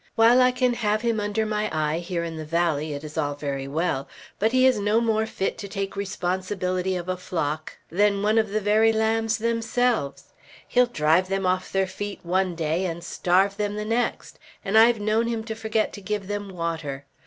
[0.15, 3.35] While I can have him under my eye, here in the valley, it is all
[3.35, 4.07] very well;
[4.39, 8.49] but he is no more fit to take responsibility of a flock, than one of
[8.49, 10.33] the very lambs themselves.
[10.67, 14.99] He'll drive them off their feet one day, and starve them the next; and I've
[14.99, 17.05] known him to forget to give them water.